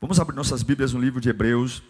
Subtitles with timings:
[0.00, 1.82] Vamos abrir nossas Bíblias no livro de Hebreus,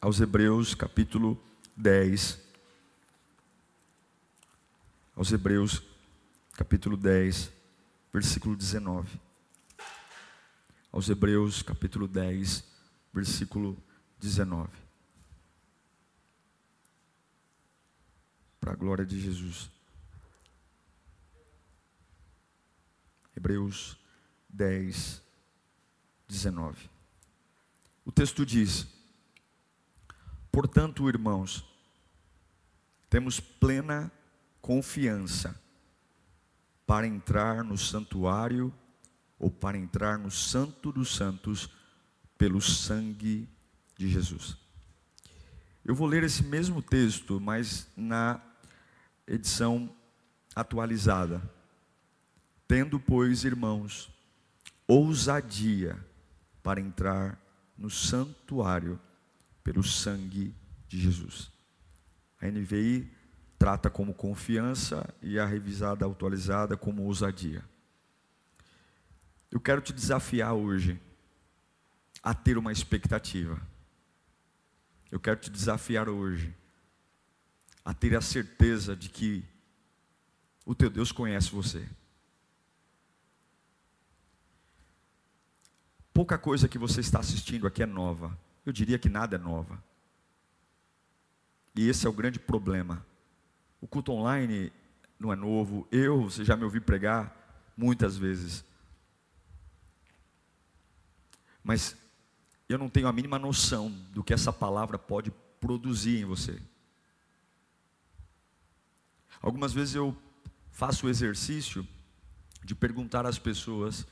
[0.00, 1.38] aos Hebreus, capítulo
[1.76, 2.40] 10.
[5.14, 5.82] Aos Hebreus,
[6.56, 7.52] capítulo 10,
[8.12, 9.32] versículo 19
[10.92, 12.62] aos Hebreus, capítulo 10,
[13.12, 13.76] versículo
[14.20, 14.68] 19.
[18.60, 19.70] Para a glória de Jesus.
[23.34, 23.98] Hebreus
[24.50, 25.21] 10,
[26.32, 26.88] 19.
[28.06, 28.86] O texto diz:
[30.50, 31.62] Portanto, irmãos,
[33.10, 34.10] temos plena
[34.62, 35.60] confiança
[36.86, 38.72] para entrar no santuário
[39.38, 41.68] ou para entrar no Santo dos Santos
[42.38, 43.46] pelo sangue
[43.98, 44.56] de Jesus.
[45.84, 48.40] Eu vou ler esse mesmo texto, mas na
[49.26, 49.94] edição
[50.54, 51.42] atualizada.
[52.66, 54.10] Tendo, pois, irmãos,
[54.86, 56.02] ousadia
[56.62, 57.38] para entrar
[57.76, 59.00] no santuário
[59.64, 60.54] pelo sangue
[60.88, 61.50] de Jesus.
[62.40, 63.10] A NVI
[63.58, 67.64] trata como confiança e a revisada atualizada como ousadia.
[69.50, 71.00] Eu quero te desafiar hoje
[72.22, 73.60] a ter uma expectativa.
[75.10, 76.54] Eu quero te desafiar hoje
[77.84, 79.44] a ter a certeza de que
[80.64, 81.86] o teu Deus conhece você.
[86.12, 88.36] Pouca coisa que você está assistindo aqui é nova.
[88.66, 89.82] Eu diria que nada é nova.
[91.74, 93.04] E esse é o grande problema.
[93.80, 94.72] O culto online
[95.18, 95.88] não é novo.
[95.90, 97.34] Eu, você já me ouviu pregar
[97.76, 98.64] muitas vezes.
[101.64, 101.96] Mas
[102.68, 105.30] eu não tenho a mínima noção do que essa palavra pode
[105.60, 106.60] produzir em você.
[109.40, 110.16] Algumas vezes eu
[110.70, 111.86] faço o exercício
[112.64, 114.06] de perguntar às pessoas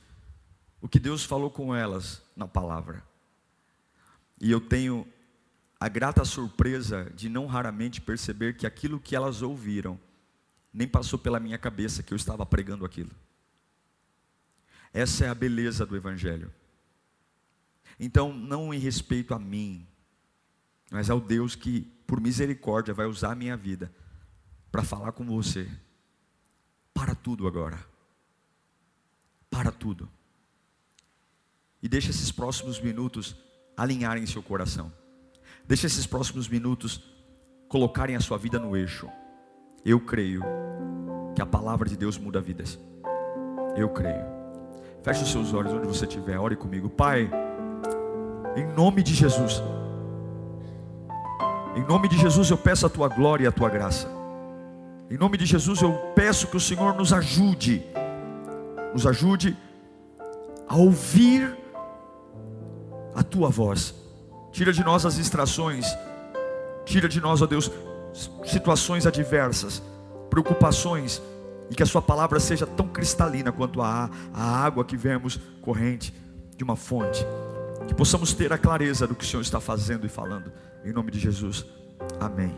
[0.81, 3.03] o que Deus falou com elas na palavra.
[4.39, 5.07] E eu tenho
[5.79, 9.99] a grata surpresa de não raramente perceber que aquilo que elas ouviram
[10.73, 13.11] nem passou pela minha cabeça que eu estava pregando aquilo.
[14.93, 16.51] Essa é a beleza do Evangelho.
[17.99, 19.87] Então, não em respeito a mim,
[20.89, 23.93] mas ao Deus que, por misericórdia, vai usar a minha vida
[24.71, 25.69] para falar com você.
[26.93, 27.83] Para tudo agora.
[29.49, 30.09] Para tudo.
[31.81, 33.35] E deixa esses próximos minutos
[33.75, 34.91] alinharem seu coração.
[35.65, 37.01] Deixa esses próximos minutos
[37.67, 39.09] colocarem a sua vida no eixo.
[39.83, 40.43] Eu creio
[41.33, 42.77] que a palavra de Deus muda vidas.
[43.75, 44.25] Eu creio.
[45.01, 46.37] Feche os seus olhos onde você estiver.
[46.37, 46.89] Ore comigo.
[46.89, 47.29] Pai.
[48.55, 49.63] Em nome de Jesus.
[51.75, 54.07] Em nome de Jesus eu peço a tua glória e a tua graça.
[55.09, 57.85] Em nome de Jesus eu peço que o Senhor nos ajude,
[58.93, 59.57] nos ajude
[60.67, 61.57] a ouvir
[63.15, 63.93] a tua voz.
[64.51, 65.85] Tira de nós as distrações,
[66.85, 67.71] tira de nós, ó Deus,
[68.45, 69.81] situações adversas,
[70.29, 71.21] preocupações,
[71.69, 76.13] e que a Sua palavra seja tão cristalina quanto a, a água que vemos corrente
[76.57, 77.25] de uma fonte
[77.87, 80.51] que possamos ter a clareza do que o Senhor está fazendo e falando,
[80.83, 81.65] em nome de Jesus,
[82.19, 82.57] amém.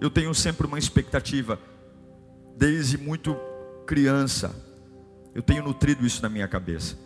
[0.00, 1.58] Eu tenho sempre uma expectativa,
[2.56, 3.36] desde muito
[3.86, 4.54] criança,
[5.34, 6.96] eu tenho nutrido isso na minha cabeça,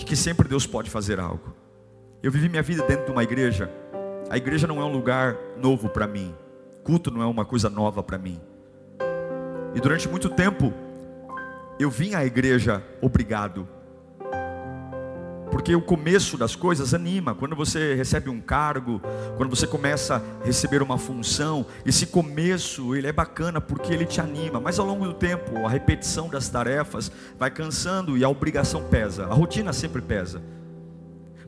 [0.00, 1.54] de que sempre Deus pode fazer algo.
[2.22, 3.70] Eu vivi minha vida dentro de uma igreja,
[4.30, 6.34] a igreja não é um lugar novo para mim,
[6.82, 8.40] culto não é uma coisa nova para mim,
[9.74, 10.72] e durante muito tempo,
[11.78, 13.68] eu vim à igreja obrigado,
[15.50, 17.34] porque o começo das coisas anima.
[17.34, 19.00] Quando você recebe um cargo,
[19.36, 24.20] quando você começa a receber uma função, esse começo ele é bacana porque ele te
[24.20, 24.60] anima.
[24.60, 29.24] Mas ao longo do tempo, a repetição das tarefas vai cansando e a obrigação pesa.
[29.26, 30.42] A rotina sempre pesa.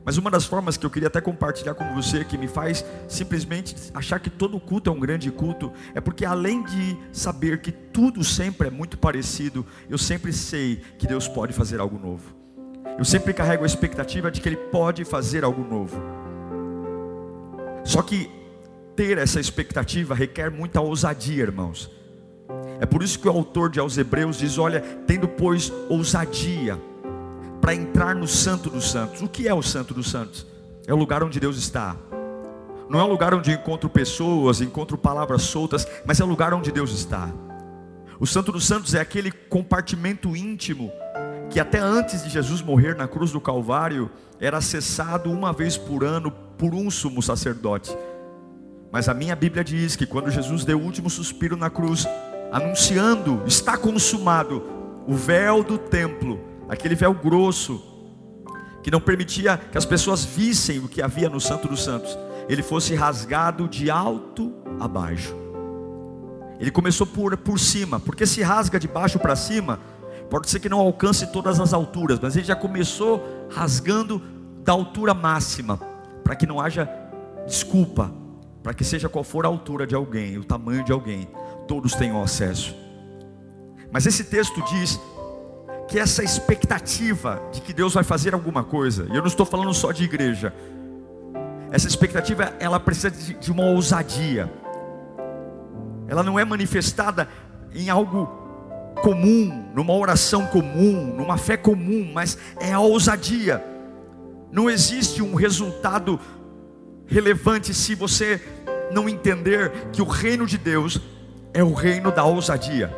[0.05, 3.73] Mas uma das formas que eu queria até compartilhar com você, que me faz simplesmente
[3.93, 8.21] achar que todo culto é um grande culto, é porque além de saber que tudo
[8.21, 12.42] sempre é muito parecido, eu sempre sei que Deus pode fazer algo novo.
[12.97, 16.01] Eu sempre carrego a expectativa de que Ele pode fazer algo novo.
[17.83, 18.29] Só que
[18.95, 21.89] ter essa expectativa requer muita ousadia, irmãos.
[22.79, 26.79] É por isso que o autor de aos Hebreus diz: Olha, tendo pois ousadia
[27.59, 29.21] para entrar no Santo dos Santos.
[29.21, 30.45] O que é o Santo dos Santos?
[30.85, 31.95] É o lugar onde Deus está.
[32.89, 36.71] Não é o lugar onde encontro pessoas, encontro palavras soltas, mas é o lugar onde
[36.71, 37.31] Deus está.
[38.19, 40.91] O Santo dos Santos é aquele compartimento íntimo
[41.53, 44.09] que até antes de Jesus morrer na cruz do Calvário
[44.39, 47.95] era acessado uma vez por ano por um sumo sacerdote.
[48.91, 52.07] Mas a minha Bíblia diz que quando Jesus deu o último suspiro na cruz,
[52.51, 54.63] anunciando, está consumado,
[55.07, 57.79] o véu do templo, aquele véu grosso,
[58.81, 62.17] que não permitia que as pessoas vissem o que havia no Santo dos Santos,
[62.49, 65.35] ele fosse rasgado de alto a baixo.
[66.59, 69.79] Ele começou por, por cima, porque se rasga de baixo para cima,
[70.33, 74.19] pode ser que não alcance todas as alturas, mas ele já começou rasgando
[74.63, 75.79] da altura máxima,
[76.23, 76.89] para que não haja
[77.45, 78.11] desculpa,
[78.63, 81.29] para que seja qual for a altura de alguém, o tamanho de alguém,
[81.67, 82.75] todos tenham acesso.
[83.91, 84.99] Mas esse texto diz
[85.87, 89.71] que essa expectativa de que Deus vai fazer alguma coisa, e eu não estou falando
[89.71, 90.51] só de igreja,
[91.69, 94.51] essa expectativa ela precisa de, de uma ousadia,
[96.07, 97.29] ela não é manifestada
[97.71, 98.42] em algo
[99.01, 103.63] comum, numa oração comum, numa fé comum, mas é a ousadia.
[104.51, 106.19] Não existe um resultado
[107.07, 108.41] relevante se você
[108.91, 111.01] não entender que o reino de Deus
[111.53, 112.95] é o reino da ousadia,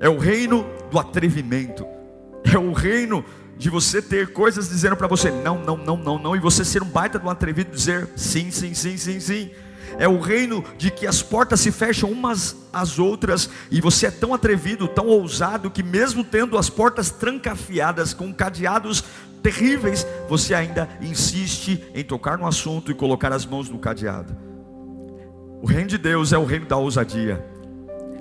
[0.00, 1.86] é o reino do atrevimento,
[2.44, 3.24] é o reino
[3.56, 6.82] de você ter coisas dizendo para você não, não, não, não, não, e você ser
[6.82, 9.50] um baita de um atrevido dizer sim, sim, sim, sim, sim.
[9.98, 14.10] É o reino de que as portas se fecham umas às outras e você é
[14.10, 19.04] tão atrevido, tão ousado que mesmo tendo as portas trancafiadas com cadeados
[19.42, 24.34] terríveis, você ainda insiste em tocar no assunto e colocar as mãos no cadeado.
[25.60, 27.44] O reino de Deus é o reino da ousadia.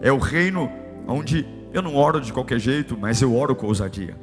[0.02, 0.72] É o reino
[1.08, 4.16] onde eu não oro de qualquer jeito, mas eu oro com ousadia.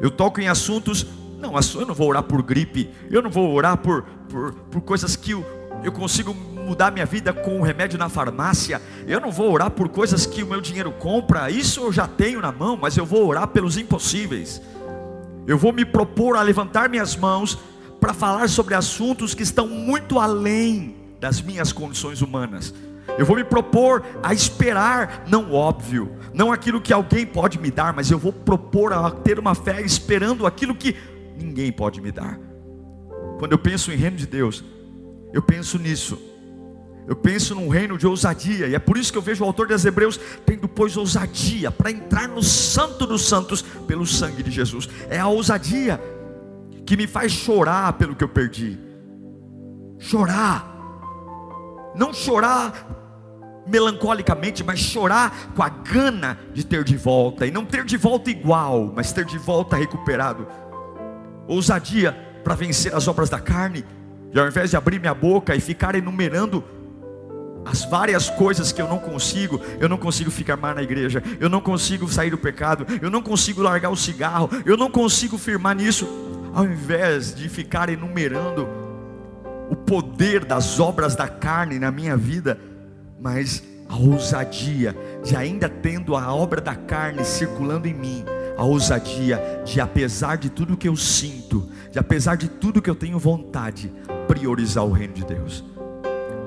[0.00, 1.06] Eu toco em assuntos,
[1.38, 5.16] não, eu não vou orar por gripe, eu não vou orar por, por, por coisas
[5.16, 5.44] que eu,
[5.82, 6.34] eu consigo
[6.70, 10.44] mudar minha vida com o remédio na farmácia, eu não vou orar por coisas que
[10.44, 13.76] o meu dinheiro compra, isso eu já tenho na mão, mas eu vou orar pelos
[13.76, 14.62] impossíveis.
[15.48, 17.58] Eu vou me propor a levantar minhas mãos
[18.00, 22.72] para falar sobre assuntos que estão muito além das minhas condições humanas.
[23.18, 27.92] Eu vou me propor a esperar, não óbvio, não aquilo que alguém pode me dar,
[27.92, 30.94] mas eu vou propor a ter uma fé esperando aquilo que
[31.36, 32.38] ninguém pode me dar.
[33.40, 34.62] Quando eu penso em reino de Deus,
[35.32, 36.30] eu penso nisso.
[37.10, 39.66] Eu penso num reino de ousadia, e é por isso que eu vejo o autor
[39.66, 40.16] das Hebreus
[40.46, 44.88] tendo, pois, ousadia para entrar no Santo dos Santos pelo sangue de Jesus.
[45.08, 46.00] É a ousadia
[46.86, 48.78] que me faz chorar pelo que eu perdi.
[49.98, 50.64] Chorar,
[51.96, 57.84] não chorar melancolicamente, mas chorar com a gana de ter de volta, e não ter
[57.84, 60.46] de volta igual, mas ter de volta recuperado.
[61.48, 62.12] Ousadia
[62.44, 63.84] para vencer as obras da carne,
[64.32, 66.62] e ao invés de abrir minha boca e ficar enumerando
[67.70, 71.48] as várias coisas que eu não consigo, eu não consigo ficar mais na igreja, eu
[71.48, 75.76] não consigo sair do pecado, eu não consigo largar o cigarro, eu não consigo firmar
[75.76, 76.08] nisso,
[76.52, 78.68] ao invés de ficar enumerando
[79.70, 82.58] o poder das obras da carne na minha vida,
[83.20, 88.24] mas a ousadia de ainda tendo a obra da carne circulando em mim,
[88.56, 92.96] a ousadia de apesar de tudo que eu sinto, de apesar de tudo que eu
[92.96, 93.92] tenho vontade,
[94.26, 95.64] priorizar o reino de Deus,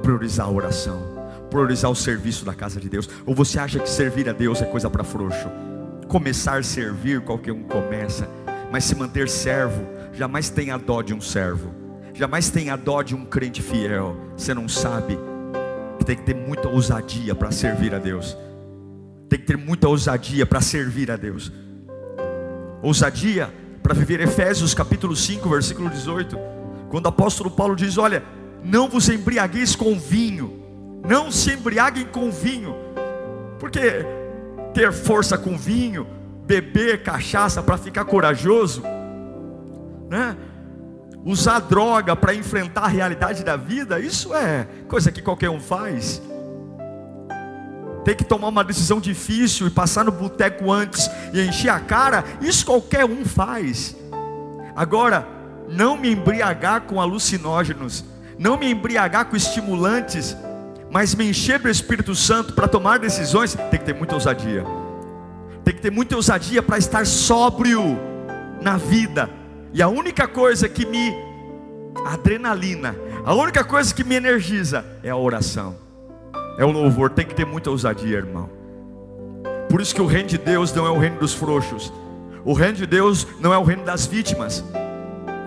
[0.01, 1.12] priorizar a oração,
[1.53, 3.07] priorizar o serviço da casa de Deus.
[3.27, 5.47] Ou você acha que servir a Deus é coisa para frouxo?
[6.07, 8.27] Começar a servir, qualquer um começa,
[8.71, 11.71] mas se manter servo, jamais tenha dó de um servo,
[12.15, 14.17] jamais tenha dó de um crente fiel.
[14.35, 15.17] Você não sabe
[15.99, 18.35] que tem que ter muita ousadia para servir a Deus.
[19.29, 21.51] Tem que ter muita ousadia para servir a Deus.
[22.81, 26.35] Ousadia para viver Efésios capítulo 5, versículo 18.
[26.89, 28.23] Quando o apóstolo Paulo diz: Olha,
[28.63, 30.62] não vos embriagueis com vinho,
[31.05, 32.75] não se embriaguem com vinho,
[33.59, 34.05] porque
[34.73, 36.07] ter força com vinho,
[36.45, 38.81] beber cachaça para ficar corajoso,
[40.09, 40.35] né?
[41.25, 46.21] usar droga para enfrentar a realidade da vida, isso é coisa que qualquer um faz.
[48.03, 52.23] Ter que tomar uma decisão difícil e passar no boteco antes e encher a cara,
[52.41, 53.95] isso qualquer um faz.
[54.75, 55.25] Agora,
[55.69, 58.03] não me embriagar com alucinógenos,
[58.37, 60.35] não me embriagar com estimulantes,
[60.93, 64.63] mas me encher do Espírito Santo para tomar decisões, tem que ter muita ousadia.
[65.65, 67.97] Tem que ter muita ousadia para estar sóbrio
[68.61, 69.27] na vida
[69.73, 71.11] e a única coisa que me
[72.05, 72.95] adrenalina,
[73.25, 75.75] a única coisa que me energiza é a oração.
[76.59, 78.47] É o louvor, tem que ter muita ousadia, irmão.
[79.71, 81.91] Por isso que o reino de Deus não é o reino dos frouxos.
[82.45, 84.63] O reino de Deus não é o reino das vítimas.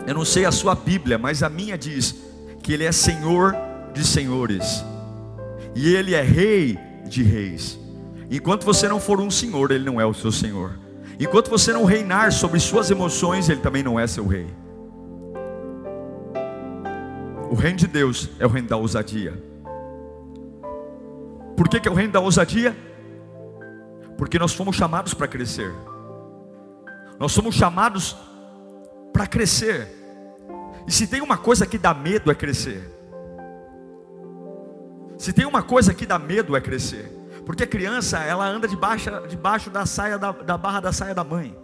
[0.08, 2.16] Eu não sei a sua Bíblia, mas a minha diz
[2.64, 3.54] que Ele é Senhor
[3.94, 4.84] de senhores
[5.76, 7.78] e Ele é Rei de reis.
[8.30, 10.72] Enquanto você não for um senhor, Ele não é o seu Senhor.
[11.20, 14.46] Enquanto você não reinar sobre suas emoções, Ele também não é seu rei.
[17.50, 19.40] O reino de Deus é o reino da ousadia.
[21.56, 22.74] Por que, que é o reino da ousadia?
[24.16, 25.72] Porque nós fomos chamados para crescer.
[27.20, 28.16] Nós somos chamados
[29.12, 29.88] para crescer.
[30.86, 32.95] E se tem uma coisa que dá medo é crescer.
[35.18, 37.10] Se tem uma coisa que dá medo é crescer.
[37.44, 41.22] Porque a criança, ela anda debaixo, debaixo da saia da, da barra da saia da
[41.22, 41.56] mãe.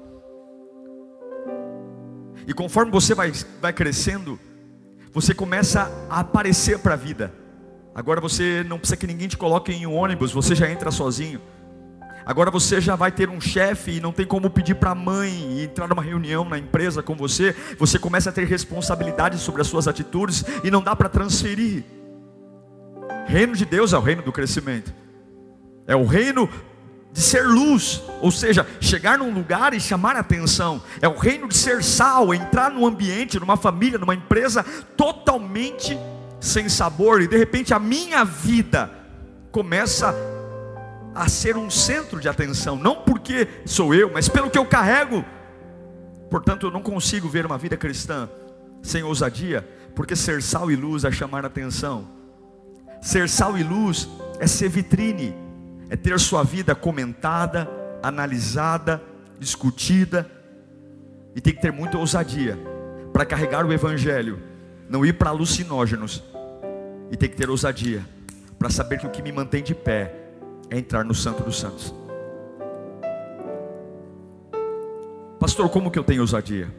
[2.46, 4.38] E conforme você vai, vai crescendo,
[5.12, 7.32] você começa a aparecer para a vida.
[7.94, 11.40] Agora você não precisa que ninguém te coloque em um ônibus, você já entra sozinho.
[12.24, 15.62] Agora você já vai ter um chefe e não tem como pedir para a mãe
[15.62, 17.54] entrar numa reunião na empresa com você.
[17.78, 21.84] Você começa a ter responsabilidade sobre as suas atitudes e não dá para transferir.
[23.32, 24.92] Reino de Deus é o reino do crescimento.
[25.86, 26.46] É o reino
[27.10, 30.82] de ser luz, ou seja, chegar num lugar e chamar atenção.
[31.00, 34.62] É o reino de ser sal, entrar num ambiente, numa família, numa empresa
[34.98, 35.98] totalmente
[36.42, 38.90] sem sabor e de repente a minha vida
[39.50, 40.14] começa
[41.14, 45.24] a ser um centro de atenção, não porque sou eu, mas pelo que eu carrego.
[46.30, 48.28] Portanto, eu não consigo ver uma vida cristã
[48.82, 52.21] sem ousadia, porque ser sal e luz é chamar atenção.
[53.02, 55.34] Ser sal e luz é ser vitrine,
[55.90, 57.68] é ter sua vida comentada,
[58.00, 59.02] analisada,
[59.40, 60.30] discutida,
[61.34, 62.56] e tem que ter muita ousadia
[63.12, 64.38] para carregar o evangelho,
[64.88, 66.22] não ir para alucinógenos,
[67.10, 68.06] e tem que ter ousadia
[68.56, 70.14] para saber que o que me mantém de pé
[70.70, 71.92] é entrar no Santo dos Santos.
[75.40, 76.72] Pastor, como que eu tenho ousadia?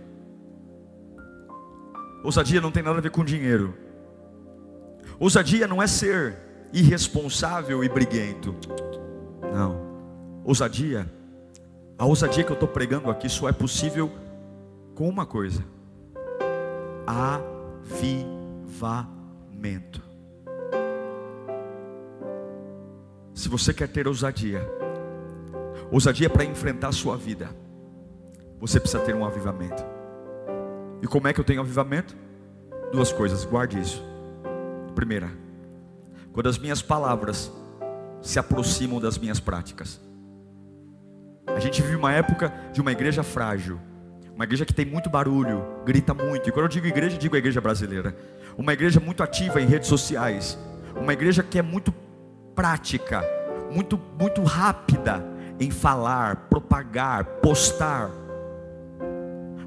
[2.24, 3.74] Ousadia não tem nada a ver com dinheiro.
[5.20, 6.38] Ousadia não é ser
[6.72, 8.56] irresponsável e briguento.
[9.54, 9.94] Não.
[10.44, 11.10] Ousadia,
[11.98, 14.12] a ousadia que eu estou pregando aqui só é possível
[14.96, 15.64] com uma coisa:
[17.08, 18.34] avivamento.
[23.34, 24.62] Se você quer ter ousadia,
[25.92, 27.50] ousadia para enfrentar a sua vida,
[28.60, 29.84] você precisa ter um avivamento.
[31.02, 32.16] E como é que eu tenho avivamento?
[32.92, 34.13] Duas coisas, guarde isso.
[34.96, 35.30] Primeira,
[36.32, 37.52] quando as minhas palavras
[38.24, 40.00] se aproximam das minhas práticas.
[41.46, 43.80] A gente vive uma época de uma igreja frágil,
[44.34, 46.48] uma igreja que tem muito barulho, grita muito.
[46.48, 48.16] E quando eu digo igreja, digo a igreja brasileira.
[48.58, 50.58] Uma igreja muito ativa em redes sociais,
[50.96, 51.94] uma igreja que é muito
[52.56, 53.24] prática,
[53.72, 55.24] muito, muito rápida
[55.60, 58.10] em falar, propagar, postar.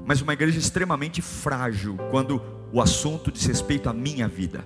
[0.05, 2.41] Mas uma igreja extremamente frágil quando
[2.71, 4.63] o assunto diz respeito à minha vida.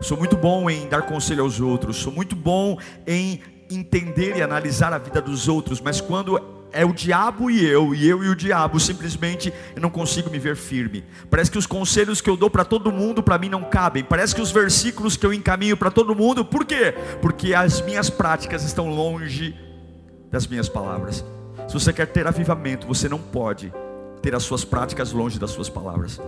[0.00, 4.92] Sou muito bom em dar conselho aos outros, sou muito bom em entender e analisar
[4.92, 6.40] a vida dos outros, mas quando
[6.72, 10.38] é o diabo e eu, e eu e o diabo, simplesmente eu não consigo me
[10.38, 11.04] ver firme.
[11.30, 14.04] Parece que os conselhos que eu dou para todo mundo, para mim não cabem.
[14.04, 16.94] Parece que os versículos que eu encaminho para todo mundo, por quê?
[17.22, 19.56] Porque as minhas práticas estão longe
[20.30, 21.24] das minhas palavras.
[21.66, 23.72] Se você quer ter avivamento, você não pode
[24.20, 26.20] ter as suas práticas longe das suas palavras.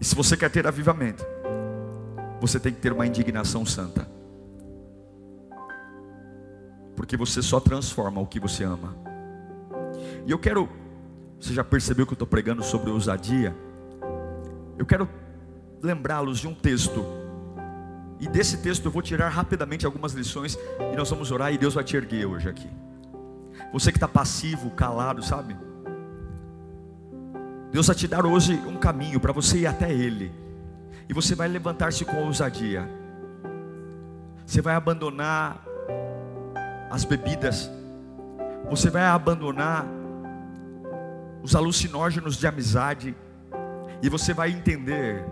[0.00, 1.24] E se você quer ter avivamento,
[2.40, 4.08] você tem que ter uma indignação santa.
[6.96, 8.96] Porque você só transforma o que você ama.
[10.26, 10.68] E eu quero,
[11.40, 13.56] você já percebeu que eu estou pregando sobre ousadia?
[14.76, 15.08] Eu quero
[15.82, 17.04] lembrá-los de um texto.
[18.20, 20.58] E desse texto eu vou tirar rapidamente algumas lições
[20.92, 22.68] e nós vamos orar e Deus vai te erguer hoje aqui.
[23.72, 25.56] Você que está passivo, calado, sabe?
[27.70, 30.32] Deus vai te dar hoje um caminho para você ir até Ele.
[31.08, 32.88] E você vai levantar-se com ousadia.
[34.44, 35.64] Você vai abandonar
[36.90, 37.70] as bebidas.
[38.70, 39.86] Você vai abandonar
[41.42, 43.16] os alucinógenos de amizade,
[44.02, 45.24] e você vai entender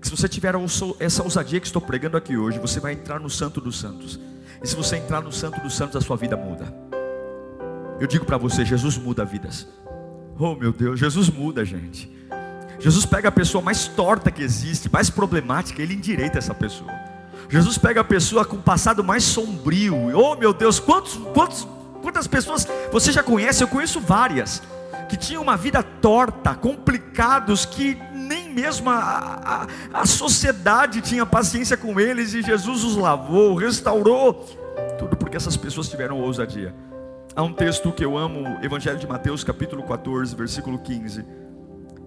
[0.00, 0.54] que se você tiver
[0.98, 4.18] essa ousadia que estou pregando aqui hoje, você vai entrar no Santo dos Santos.
[4.62, 6.72] E se você entrar no Santo dos Santos, a sua vida muda.
[7.98, 9.68] Eu digo para você, Jesus muda vidas.
[10.38, 12.10] Oh meu Deus, Jesus muda, gente.
[12.80, 16.90] Jesus pega a pessoa mais torta que existe, mais problemática, ele endireita essa pessoa.
[17.48, 20.16] Jesus pega a pessoa com o passado mais sombrio.
[20.16, 21.68] Oh meu Deus, quantos, quantos,
[22.00, 23.62] quantas pessoas você já conhece?
[23.62, 24.62] Eu conheço várias
[25.10, 31.76] que tinham uma vida torta, complicados, que nem mesmo a, a, a sociedade tinha paciência
[31.76, 34.46] com eles, e Jesus os lavou, restaurou,
[34.98, 36.72] tudo porque essas pessoas tiveram ousadia.
[37.34, 41.24] Há um texto que eu amo, Evangelho de Mateus, capítulo 14, versículo 15.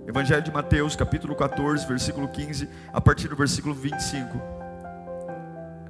[0.05, 4.37] Evangelho de Mateus, capítulo 14, versículo 15, a partir do versículo 25.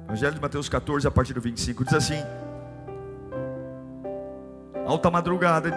[0.06, 2.22] Evangelho de Mateus 14, a partir do 25, diz assim:
[4.86, 5.74] Alta madrugada,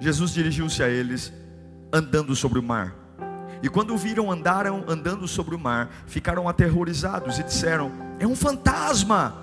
[0.00, 1.32] Jesus dirigiu-se a eles,
[1.92, 2.96] andando sobre o mar.
[3.62, 8.34] E quando o viram andaram andando sobre o mar, ficaram aterrorizados e disseram: É um
[8.34, 9.40] fantasma!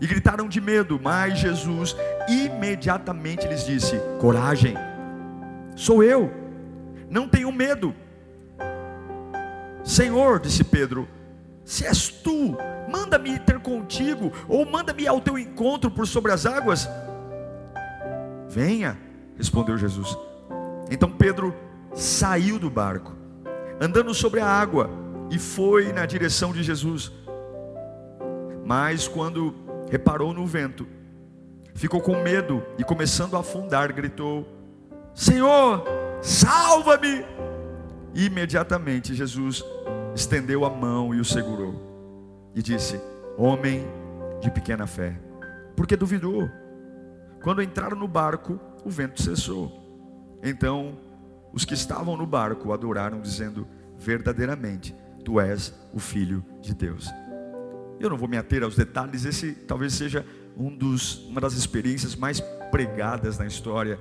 [0.00, 1.94] E gritaram de medo, mas Jesus
[2.26, 4.74] imediatamente lhes disse: Coragem,
[5.76, 6.39] sou eu,
[7.10, 7.92] não tenho medo.
[9.82, 11.08] Senhor, disse Pedro,
[11.64, 12.56] se és tu,
[12.88, 16.88] manda-me ter contigo, ou manda-me ao teu encontro por sobre as águas.
[18.48, 18.96] Venha,
[19.36, 20.16] respondeu Jesus.
[20.90, 21.54] Então Pedro
[21.94, 23.16] saiu do barco,
[23.80, 24.88] andando sobre a água,
[25.30, 27.12] e foi na direção de Jesus.
[28.64, 29.54] Mas quando
[29.90, 30.86] reparou no vento,
[31.74, 34.46] ficou com medo e, começando a afundar, gritou:
[35.14, 35.84] Senhor,
[36.22, 37.24] salva-me!
[38.14, 39.64] Imediatamente Jesus
[40.14, 43.00] estendeu a mão e o segurou, e disse:
[43.38, 43.86] Homem
[44.40, 45.18] de pequena fé,
[45.76, 46.50] porque duvidou?
[47.42, 49.72] Quando entraram no barco, o vento cessou.
[50.42, 50.98] Então,
[51.52, 53.66] os que estavam no barco adoraram, dizendo:
[53.98, 57.08] Verdadeiramente, tu és o Filho de Deus.
[57.98, 60.24] Eu não vou me ater aos detalhes, esse talvez seja
[60.56, 63.98] um dos, uma das experiências mais pregadas na história.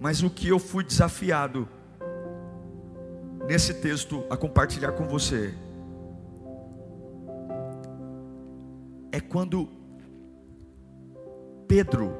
[0.00, 1.68] Mas o que eu fui desafiado
[3.46, 5.54] nesse texto a compartilhar com você
[9.12, 9.68] é quando
[11.68, 12.14] Pedro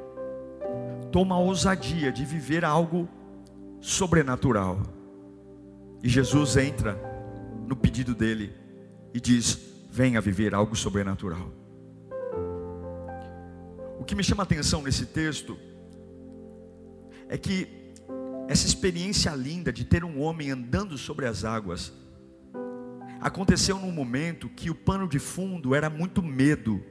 [1.10, 3.08] toma a ousadia de viver algo
[3.80, 4.82] sobrenatural.
[6.02, 7.00] E Jesus entra
[7.66, 8.52] no pedido dele
[9.14, 9.58] e diz:
[9.90, 11.50] Venha viver algo sobrenatural.
[13.98, 15.56] O que me chama a atenção nesse texto
[17.30, 17.66] é que
[18.46, 21.90] essa experiência linda de ter um homem andando sobre as águas
[23.20, 26.82] aconteceu num momento que o pano de fundo era muito medo,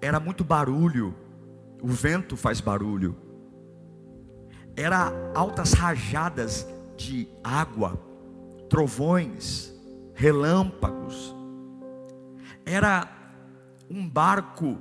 [0.00, 1.14] era muito barulho,
[1.80, 3.16] o vento faz barulho,
[4.74, 8.10] era altas rajadas de água
[8.70, 9.74] trovões,
[10.14, 11.34] relâmpagos.
[12.64, 13.06] Era
[13.90, 14.78] um barco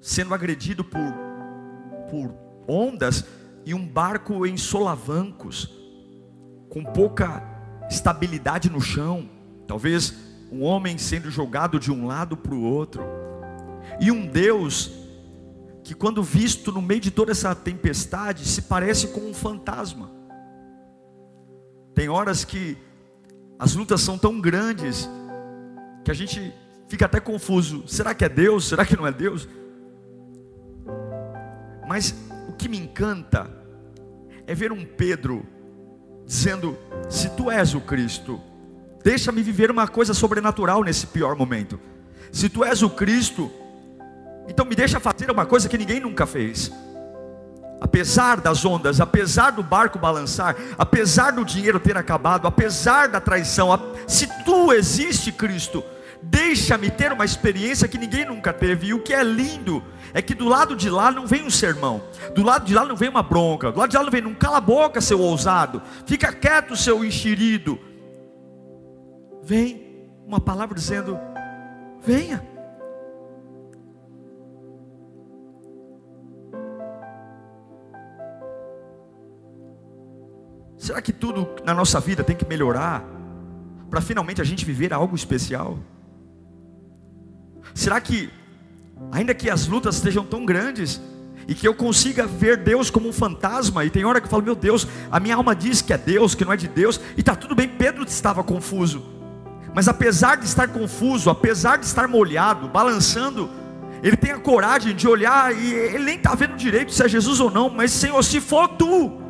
[0.00, 1.00] sendo agredido por,
[2.10, 2.34] por
[2.68, 3.24] ondas
[3.64, 5.70] e um barco em solavancos,
[6.68, 7.42] com pouca
[7.90, 9.28] estabilidade no chão.
[9.66, 10.14] Talvez
[10.50, 13.02] um homem sendo jogado de um lado para o outro.
[14.00, 14.90] E um Deus
[15.82, 20.10] que, quando visto no meio de toda essa tempestade, se parece com um fantasma.
[21.94, 22.76] Tem horas que
[23.58, 25.08] as lutas são tão grandes
[26.04, 26.52] que a gente
[26.88, 27.86] fica até confuso.
[27.88, 28.68] Será que é Deus?
[28.68, 29.48] Será que não é Deus?
[31.86, 32.14] Mas
[32.48, 33.50] o que me encanta
[34.46, 35.46] é ver um Pedro
[36.26, 36.76] dizendo:
[37.08, 38.40] Se tu és o Cristo,
[39.04, 41.78] deixa-me viver uma coisa sobrenatural nesse pior momento.
[42.32, 43.50] Se tu és o Cristo,
[44.48, 46.72] então me deixa fazer uma coisa que ninguém nunca fez
[47.80, 53.68] apesar das ondas, apesar do barco balançar, apesar do dinheiro ter acabado, apesar da traição,
[54.06, 55.84] se tu existe, Cristo,
[56.22, 58.88] deixa-me ter uma experiência que ninguém nunca teve.
[58.88, 59.82] E o que é lindo
[60.16, 62.02] é que do lado de lá não vem um sermão,
[62.34, 64.34] do lado de lá não vem uma bronca, do lado de lá não vem um
[64.34, 67.78] cala a boca, seu ousado, fica quieto, seu enxerido.
[69.42, 71.18] Vem uma palavra dizendo:
[72.00, 72.42] venha.
[80.78, 83.04] Será que tudo na nossa vida tem que melhorar
[83.90, 85.78] para finalmente a gente viver algo especial?
[87.74, 88.30] Será que,
[89.12, 91.00] ainda que as lutas estejam tão grandes,
[91.48, 94.42] e que eu consiga ver Deus como um fantasma, e tem hora que eu falo,
[94.42, 97.20] meu Deus, a minha alma diz que é Deus, que não é de Deus, e
[97.20, 99.02] está tudo bem, Pedro estava confuso,
[99.74, 103.48] mas apesar de estar confuso, apesar de estar molhado, balançando,
[104.02, 107.38] ele tem a coragem de olhar, e ele nem está vendo direito se é Jesus
[107.38, 109.26] ou não, mas Senhor, se for tu,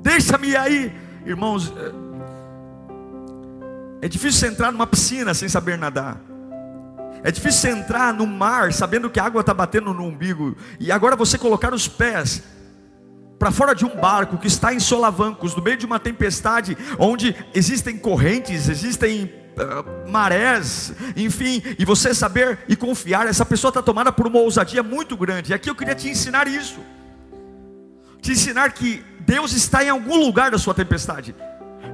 [0.00, 0.92] Deixa-me aí,
[1.26, 1.72] irmãos.
[4.00, 6.20] É, é difícil entrar numa piscina sem saber nadar.
[7.22, 10.56] É difícil entrar no mar sabendo que a água está batendo no umbigo.
[10.78, 12.42] E agora você colocar os pés
[13.38, 17.34] para fora de um barco que está em solavancos, no meio de uma tempestade, onde
[17.54, 24.10] existem correntes, existem uh, marés, enfim, e você saber e confiar, essa pessoa está tomada
[24.10, 25.52] por uma ousadia muito grande.
[25.52, 26.80] E aqui eu queria te ensinar isso,
[28.20, 31.34] te ensinar que Deus está em algum lugar da sua tempestade.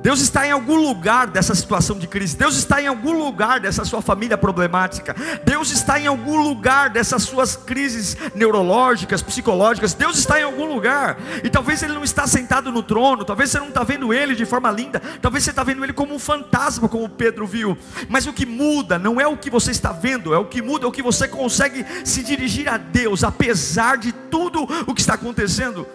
[0.05, 2.37] Deus está em algum lugar dessa situação de crise.
[2.37, 5.17] Deus está em algum lugar dessa sua família problemática.
[5.47, 9.95] Deus está em algum lugar dessas suas crises neurológicas, psicológicas.
[9.95, 11.17] Deus está em algum lugar.
[11.43, 13.25] E talvez Ele não está sentado no trono.
[13.25, 15.01] Talvez você não está vendo Ele de forma linda.
[15.23, 17.75] Talvez você está vendo Ele como um fantasma, como Pedro viu.
[18.07, 20.35] Mas o que muda não é o que você está vendo.
[20.35, 24.13] É o que muda, é o que você consegue se dirigir a Deus, apesar de
[24.13, 25.87] tudo o que está acontecendo.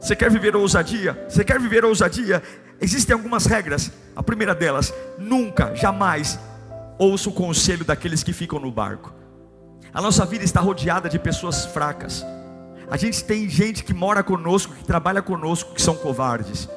[0.00, 1.26] Você quer viver ousadia?
[1.28, 2.42] Você quer viver ousadia?
[2.80, 3.92] Existem algumas regras.
[4.16, 6.38] A primeira delas, nunca, jamais
[6.98, 9.12] ouça o conselho daqueles que ficam no barco.
[9.92, 12.24] A nossa vida está rodeada de pessoas fracas.
[12.90, 16.68] A gente tem gente que mora conosco, que trabalha conosco, que são covardes.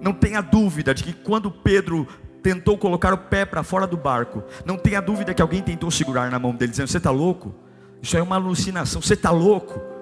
[0.00, 2.06] Não tenha dúvida de que quando Pedro
[2.42, 6.30] tentou colocar o pé para fora do barco, não tenha dúvida que alguém tentou segurar
[6.30, 7.54] na mão dele, dizendo: Você está louco?
[8.00, 9.97] Isso é uma alucinação, você está louco?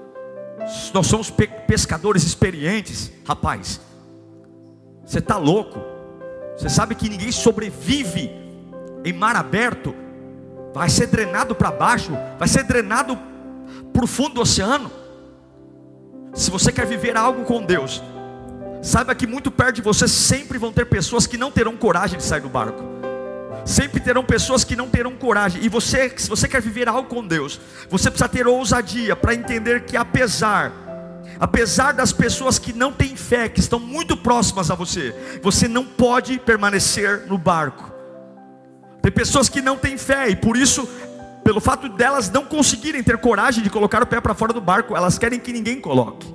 [0.93, 1.31] Nós somos
[1.67, 3.81] pescadores experientes, rapaz.
[5.05, 5.81] Você está louco?
[6.57, 8.31] Você sabe que ninguém sobrevive
[9.05, 9.95] em mar aberto,
[10.75, 13.17] vai ser drenado para baixo, vai ser drenado
[13.93, 14.91] para o fundo do oceano.
[16.35, 18.03] Se você quer viver algo com Deus,
[18.83, 22.25] saiba que muito perto de você sempre vão ter pessoas que não terão coragem de
[22.25, 22.83] sair do barco.
[23.67, 25.63] Sempre terão pessoas que não terão coragem.
[25.65, 29.85] E você, se você quer viver algo com Deus, você precisa ter ousadia para entender
[29.85, 30.73] que apesar
[31.39, 35.85] apesar das pessoas que não têm fé, que estão muito próximas a você, você não
[35.85, 37.93] pode permanecer no barco.
[39.03, 40.89] Tem pessoas que não têm fé e por isso,
[41.45, 44.97] pelo fato delas não conseguirem ter coragem de colocar o pé para fora do barco,
[44.97, 46.27] elas querem que ninguém coloque.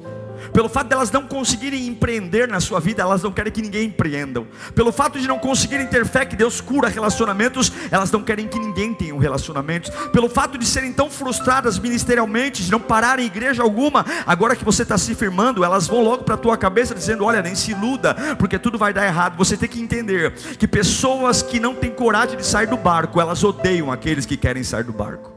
[0.53, 3.87] Pelo fato de elas não conseguirem empreender na sua vida, elas não querem que ninguém
[3.87, 4.47] empreendam.
[4.75, 8.59] Pelo fato de não conseguirem ter fé que Deus cura relacionamentos, elas não querem que
[8.59, 9.91] ninguém tenha um relacionamento.
[10.09, 14.65] Pelo fato de serem tão frustradas ministerialmente, de não pararem em igreja alguma, agora que
[14.65, 17.71] você está se firmando, elas vão logo para a tua cabeça dizendo: Olha, nem se
[17.71, 19.37] iluda, porque tudo vai dar errado.
[19.37, 23.43] Você tem que entender que pessoas que não têm coragem de sair do barco, elas
[23.43, 25.31] odeiam aqueles que querem sair do barco.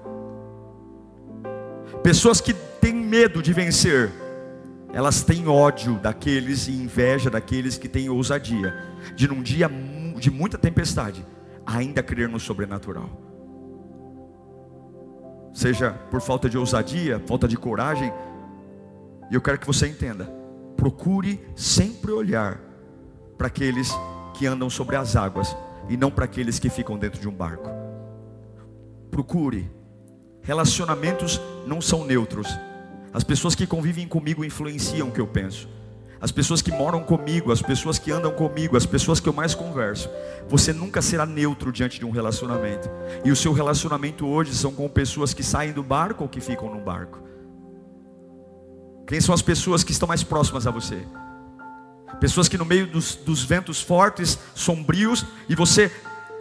[2.03, 4.11] Pessoas que têm medo de vencer,
[4.95, 8.73] elas têm ódio daqueles e inveja daqueles que têm ousadia
[9.17, 9.69] de num dia
[10.17, 11.27] de muita tempestade
[11.67, 13.11] ainda crer no sobrenatural.
[15.53, 18.13] Seja por falta de ousadia, falta de coragem,
[19.31, 20.33] e eu quero que você entenda.
[20.77, 22.61] Procure sempre olhar
[23.37, 23.91] para aqueles
[24.35, 25.57] que andam sobre as águas
[25.89, 27.69] e não para aqueles que ficam dentro de um barco.
[29.11, 29.69] Procure.
[30.43, 32.49] Relacionamentos não são neutros.
[33.15, 35.69] As pessoas que convivem comigo influenciam o que eu penso.
[36.21, 39.55] As pessoas que moram comigo, as pessoas que andam comigo, as pessoas que eu mais
[39.55, 40.11] converso.
[40.49, 42.91] Você nunca será neutro diante de um relacionamento.
[43.25, 46.75] E o seu relacionamento hoje são com pessoas que saem do barco ou que ficam
[46.75, 47.23] no barco.
[49.07, 51.07] Quem são as pessoas que estão mais próximas a você?
[52.19, 55.93] Pessoas que no meio dos, dos ventos fortes, sombrios, e você,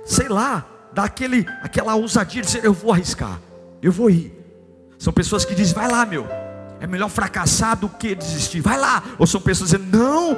[0.05, 3.39] sei lá, dá aquele, aquela ousadia de dizer: Eu vou arriscar,
[3.81, 4.33] eu vou ir.
[4.97, 6.25] São pessoas que dizem: Vai lá, meu,
[6.83, 8.59] é melhor fracassar do que desistir.
[8.59, 9.01] Vai lá.
[9.17, 10.37] Ou são pessoas dizendo: Não,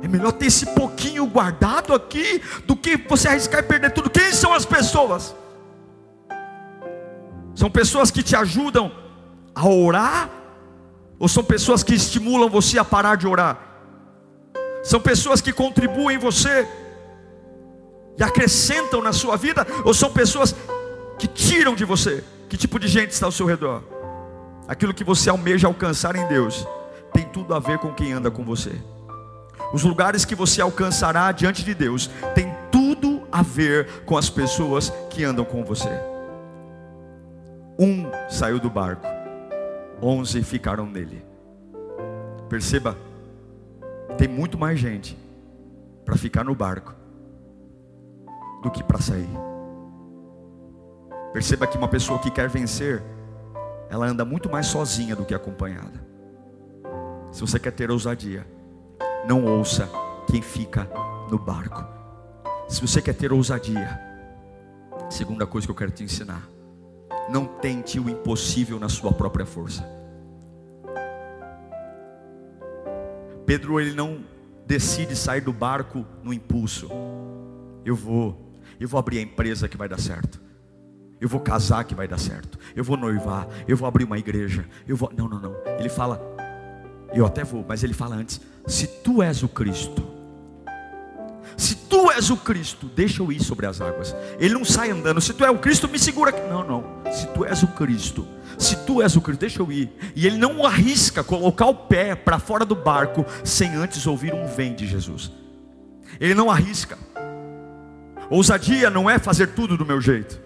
[0.00, 4.08] é melhor ter esse pouquinho guardado aqui do que você arriscar e perder tudo.
[4.08, 5.34] Quem são as pessoas?
[7.56, 8.92] São pessoas que te ajudam
[9.52, 10.30] a orar?
[11.18, 13.58] Ou são pessoas que estimulam você a parar de orar?
[14.84, 16.68] São pessoas que contribuem você
[18.16, 19.66] e acrescentam na sua vida?
[19.84, 20.54] Ou são pessoas
[21.18, 22.22] que tiram de você?
[22.48, 23.93] Que tipo de gente está ao seu redor?
[24.66, 26.66] Aquilo que você almeja alcançar em Deus,
[27.12, 28.72] tem tudo a ver com quem anda com você.
[29.72, 34.90] Os lugares que você alcançará diante de Deus, tem tudo a ver com as pessoas
[35.10, 35.90] que andam com você.
[37.78, 39.06] Um saiu do barco,
[40.00, 41.24] onze ficaram nele.
[42.48, 42.96] Perceba,
[44.16, 45.18] tem muito mais gente
[46.04, 46.94] para ficar no barco
[48.62, 49.28] do que para sair.
[51.32, 53.02] Perceba que uma pessoa que quer vencer,
[53.90, 56.04] ela anda muito mais sozinha do que acompanhada.
[57.30, 58.46] Se você quer ter ousadia,
[59.26, 59.88] não ouça
[60.30, 60.88] quem fica
[61.30, 61.84] no barco.
[62.68, 64.00] Se você quer ter ousadia,
[65.10, 66.48] segunda coisa que eu quero te ensinar:
[67.28, 69.84] não tente o impossível na sua própria força.
[73.46, 74.24] Pedro ele não
[74.66, 76.88] decide sair do barco no impulso.
[77.84, 80.40] Eu vou, eu vou abrir a empresa que vai dar certo.
[81.20, 82.58] Eu vou casar que vai dar certo.
[82.74, 83.48] Eu vou noivar.
[83.66, 84.64] Eu vou abrir uma igreja.
[84.86, 85.12] Eu vou.
[85.16, 85.54] Não, não, não.
[85.78, 86.20] Ele fala.
[87.12, 90.04] Eu até vou, mas ele fala antes: se tu és o Cristo,
[91.56, 94.14] se tu és o Cristo, deixa eu ir sobre as águas.
[94.38, 95.20] Ele não sai andando.
[95.20, 96.40] Se tu és o Cristo, me segura aqui.
[96.48, 96.84] Não, não.
[97.12, 98.26] Se tu és o Cristo,
[98.58, 99.92] se tu és o Cristo, deixa eu ir.
[100.16, 104.46] E ele não arrisca colocar o pé para fora do barco sem antes ouvir um
[104.46, 105.30] vem de Jesus.
[106.20, 106.98] Ele não arrisca.
[108.30, 110.43] Ousadia não é fazer tudo do meu jeito.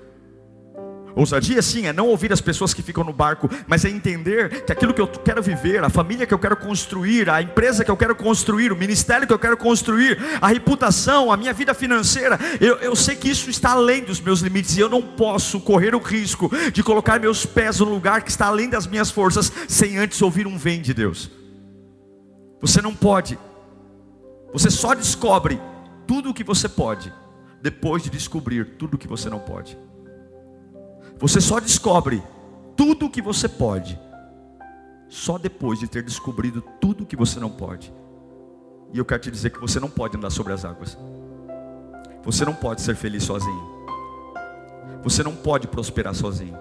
[1.19, 4.71] Ousadia sim é não ouvir as pessoas que ficam no barco, mas é entender que
[4.71, 7.97] aquilo que eu quero viver, a família que eu quero construir, a empresa que eu
[7.97, 12.77] quero construir, o ministério que eu quero construir, a reputação, a minha vida financeira, eu,
[12.77, 15.99] eu sei que isso está além dos meus limites e eu não posso correr o
[15.99, 20.23] risco de colocar meus pés no lugar que está além das minhas forças sem antes
[20.23, 21.29] ouvir um vem de Deus.
[22.61, 23.37] Você não pode,
[24.53, 25.61] você só descobre
[26.07, 27.13] tudo o que você pode
[27.61, 29.77] depois de descobrir tudo o que você não pode.
[31.19, 32.23] Você só descobre
[32.77, 33.99] tudo o que você pode,
[35.09, 37.93] só depois de ter descobrido tudo o que você não pode.
[38.93, 40.97] E eu quero te dizer que você não pode andar sobre as águas.
[42.23, 43.79] Você não pode ser feliz sozinho.
[45.03, 46.57] Você não pode prosperar sozinho.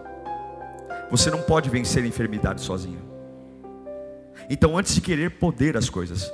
[1.11, 2.99] Você não pode vencer a enfermidade sozinho.
[4.49, 6.31] Então, antes de querer poder as coisas,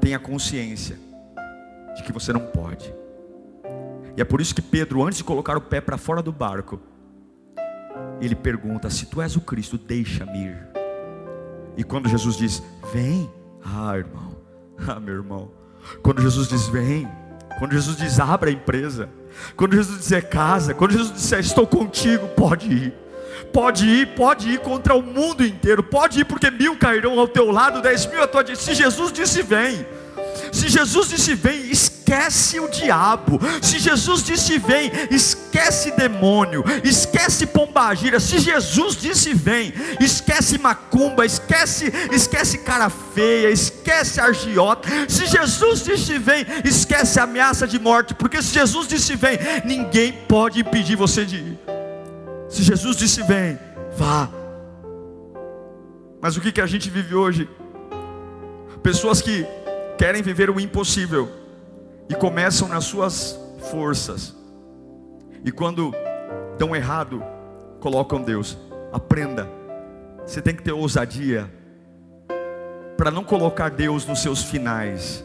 [0.00, 0.98] tenha consciência
[1.94, 2.92] de que você não pode.
[4.16, 6.80] E é por isso que Pedro, antes de colocar o pé para fora do barco,
[8.20, 10.68] ele pergunta: Se tu és o Cristo, deixa-me ir.
[11.76, 13.30] E quando Jesus diz: Vem,
[13.64, 14.36] ah, irmão,
[14.86, 15.50] ah, meu irmão.
[16.02, 17.08] Quando Jesus diz: Vem,
[17.58, 19.08] quando Jesus diz: Abra a empresa,
[19.56, 22.94] quando Jesus dizer casa, quando Jesus disser: Estou contigo, pode ir.
[23.52, 27.50] Pode ir, pode ir contra o mundo inteiro, pode ir porque mil cairão ao teu
[27.50, 28.62] lado, dez mil à tua direita.
[28.62, 29.84] Se Jesus disse vem,
[30.52, 31.93] se Jesus disse vem, esquece
[32.60, 33.40] o diabo.
[33.62, 38.20] Se Jesus disse vem, esquece demônio, esquece pombagira.
[38.20, 44.88] Se Jesus disse vem, esquece macumba, esquece, esquece cara feia, esquece argiota.
[45.08, 50.60] Se Jesus disse vem, esquece ameaça de morte, porque se Jesus disse vem, ninguém pode
[50.60, 51.58] impedir você de ir.
[52.48, 53.58] Se Jesus disse vem,
[53.96, 54.28] vá.
[56.20, 57.48] Mas o que, que a gente vive hoje?
[58.82, 59.46] Pessoas que
[59.98, 61.43] querem viver o impossível
[62.08, 63.38] e começam nas suas
[63.70, 64.34] forças.
[65.44, 65.92] E quando
[66.58, 67.22] dão errado,
[67.80, 68.56] colocam Deus.
[68.92, 69.48] Aprenda.
[70.24, 71.50] Você tem que ter ousadia
[72.96, 75.24] para não colocar Deus nos seus finais.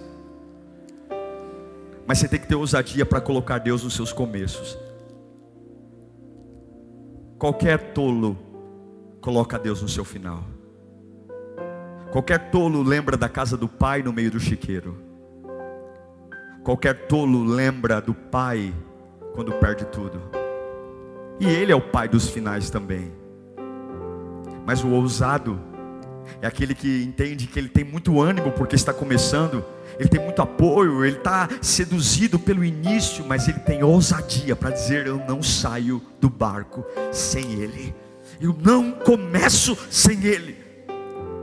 [2.05, 4.77] Mas você tem que ter ousadia para colocar Deus nos seus começos.
[7.37, 8.37] Qualquer tolo
[9.21, 10.43] coloca Deus no seu final.
[12.11, 15.08] Qualquer tolo lembra da casa do pai no meio do chiqueiro.
[16.69, 18.71] Qualquer tolo lembra do pai
[19.33, 20.21] quando perde tudo.
[21.39, 23.11] E ele é o pai dos finais também.
[24.67, 25.59] Mas o ousado
[26.39, 29.65] é aquele que entende que ele tem muito ânimo porque está começando,
[29.97, 35.07] ele tem muito apoio, ele está seduzido pelo início, mas ele tem ousadia para dizer:
[35.07, 37.95] Eu não saio do barco sem ele,
[38.39, 40.58] eu não começo sem ele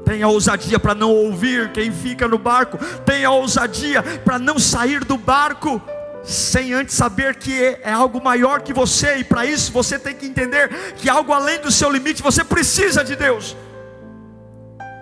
[0.06, 5.18] tenha ousadia para não ouvir quem fica no barco, tenha ousadia para não sair do
[5.18, 5.82] barco
[6.22, 10.26] sem antes saber que é algo maior que você, e para isso você tem que
[10.26, 13.56] entender que algo além do seu limite, você precisa de Deus.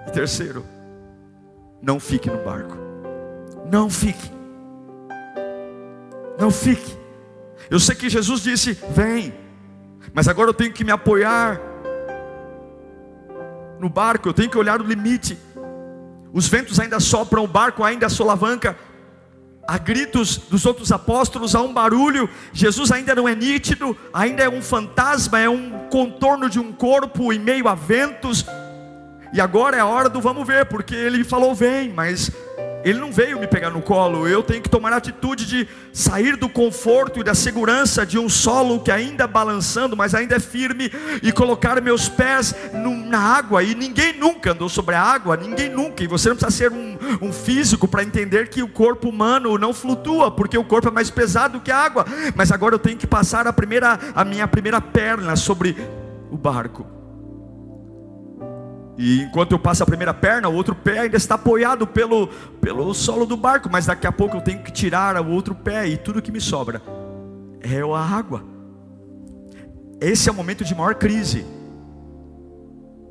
[0.07, 0.65] E terceiro,
[1.83, 2.77] não fique no barco,
[3.71, 4.31] não fique,
[6.39, 6.97] não fique.
[7.71, 9.35] Eu sei que Jesus disse: Vem,
[10.15, 11.61] mas agora eu tenho que me apoiar
[13.85, 15.39] no barco, eu tenho que olhar o limite.
[16.33, 18.77] Os ventos ainda sopram, o barco ainda solavanca.
[19.69, 22.29] Há gritos dos outros apóstolos, há um barulho.
[22.51, 27.31] Jesus ainda não é nítido, ainda é um fantasma, é um contorno de um corpo
[27.31, 28.47] em meio a ventos.
[29.35, 32.31] E agora é a hora do vamos ver, porque ele falou vem, mas
[32.85, 36.37] ele não veio me pegar no colo, eu tenho que tomar a atitude de sair
[36.37, 40.91] do conforto e da segurança de um solo que ainda balançando, mas ainda é firme,
[41.23, 43.63] e colocar meus pés no, na água.
[43.63, 46.05] E ninguém nunca andou sobre a água, ninguém nunca.
[46.05, 49.73] E você não precisa ser um, um físico para entender que o corpo humano não
[49.73, 52.05] flutua, porque o corpo é mais pesado que a água.
[52.35, 55.77] Mas agora eu tenho que passar a, primeira, a minha primeira perna sobre
[56.31, 56.94] o barco.
[58.97, 62.29] E enquanto eu passo a primeira perna, o outro pé ainda está apoiado pelo,
[62.61, 65.89] pelo solo do barco, mas daqui a pouco eu tenho que tirar o outro pé
[65.89, 66.81] e tudo que me sobra
[67.61, 68.45] é a água.
[70.01, 71.45] Esse é o momento de maior crise.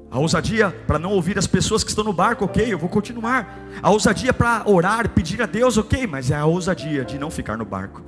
[0.09, 3.67] A ousadia para não ouvir as pessoas que estão no barco, ok, eu vou continuar.
[3.81, 7.57] A ousadia para orar, pedir a Deus, ok, mas é a ousadia de não ficar
[7.57, 8.03] no barco.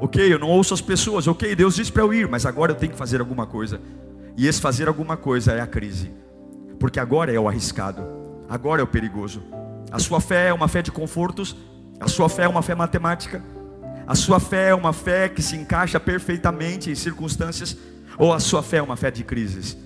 [0.00, 2.76] Ok, eu não ouço as pessoas, ok, Deus disse para eu ir, mas agora eu
[2.76, 3.80] tenho que fazer alguma coisa.
[4.36, 6.10] E esse fazer alguma coisa é a crise
[6.78, 8.02] porque agora é o arriscado,
[8.48, 9.42] agora é o perigoso.
[9.90, 11.56] A sua fé é uma fé de confortos,
[12.00, 13.42] a sua fé é uma fé matemática,
[14.06, 17.76] a sua fé é uma fé que se encaixa perfeitamente em circunstâncias,
[18.18, 19.76] ou a sua fé é uma fé de crises,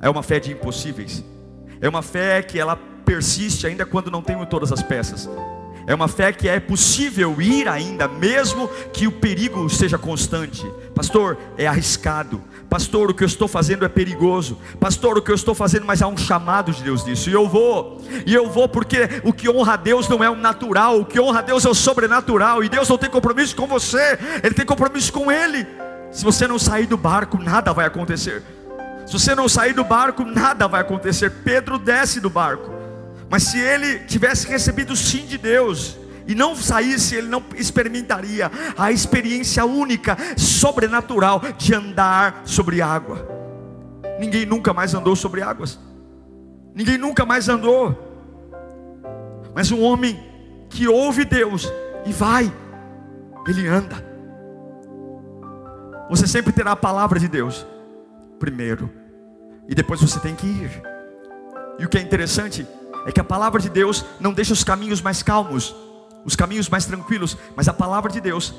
[0.00, 1.24] é uma fé de impossíveis,
[1.80, 5.28] é uma fé que ela persiste ainda quando não tem todas as peças,
[5.86, 10.64] É uma fé que é possível ir ainda, mesmo que o perigo seja constante.
[10.94, 12.40] Pastor, é arriscado.
[12.70, 14.58] Pastor, o que eu estou fazendo é perigoso.
[14.80, 17.30] Pastor, o que eu estou fazendo, mas há um chamado de Deus nisso.
[17.30, 18.00] E eu vou.
[18.26, 21.20] E eu vou porque o que honra a Deus não é o natural, o que
[21.20, 22.64] honra a Deus é o sobrenatural.
[22.64, 25.66] E Deus não tem compromisso com você, Ele tem compromisso com Ele.
[26.10, 28.42] Se você não sair do barco, nada vai acontecer.
[29.06, 31.30] Se você não sair do barco, nada vai acontecer.
[31.44, 32.73] Pedro desce do barco.
[33.30, 38.50] Mas se ele tivesse recebido o sim de Deus, e não saísse, ele não experimentaria
[38.76, 43.28] a experiência única, sobrenatural de andar sobre água.
[44.18, 45.78] Ninguém nunca mais andou sobre águas.
[46.74, 47.96] Ninguém nunca mais andou.
[49.54, 50.18] Mas um homem
[50.70, 51.70] que ouve Deus
[52.06, 52.52] e vai,
[53.46, 54.04] ele anda.
[56.10, 57.66] Você sempre terá a palavra de Deus
[58.38, 58.90] primeiro,
[59.68, 60.82] e depois você tem que ir.
[61.78, 62.66] E o que é interessante
[63.06, 65.74] é que a palavra de Deus não deixa os caminhos mais calmos,
[66.24, 68.54] os caminhos mais tranquilos, mas a palavra de Deus,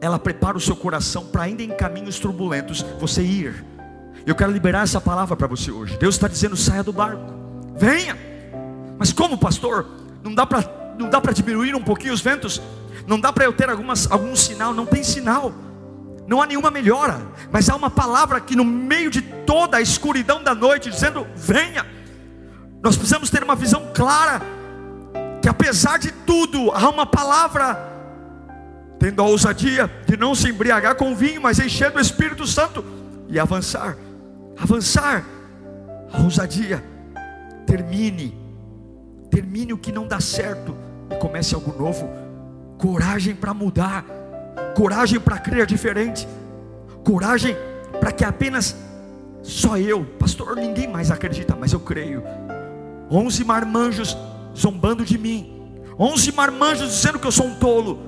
[0.00, 3.64] ela prepara o seu coração para ainda em caminhos turbulentos você ir.
[4.24, 5.96] Eu quero liberar essa palavra para você hoje.
[5.98, 7.24] Deus está dizendo: saia do barco,
[7.76, 8.16] venha.
[8.98, 9.86] Mas como, pastor?
[10.22, 12.60] Não dá para não dá para diminuir um pouquinho os ventos?
[13.06, 14.72] Não dá para eu ter algumas, algum sinal?
[14.72, 15.52] Não tem sinal.
[16.26, 20.42] Não há nenhuma melhora, mas há uma palavra que no meio de toda a escuridão
[20.42, 21.84] da noite, dizendo: venha.
[22.82, 24.42] Nós precisamos ter uma visão clara
[25.40, 27.90] que apesar de tudo, há uma palavra
[28.98, 32.84] tendo a ousadia de não se embriagar com vinho, mas encher do Espírito Santo
[33.28, 33.96] e avançar.
[34.56, 35.24] Avançar.
[36.12, 36.82] A ousadia.
[37.66, 38.36] Termine.
[39.30, 40.76] Termine o que não dá certo
[41.10, 42.08] e comece algo novo.
[42.78, 44.04] Coragem para mudar.
[44.76, 46.28] Coragem para crer diferente.
[47.04, 47.56] Coragem
[48.00, 48.76] para que apenas
[49.42, 52.22] só eu, pastor, ninguém mais acredita, mas eu creio.
[53.12, 54.16] Onze marmanjos
[54.56, 55.52] zombando de mim,
[55.98, 58.00] onze marmanjos dizendo que eu sou um tolo,